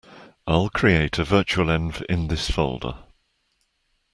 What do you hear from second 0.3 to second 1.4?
I'll create a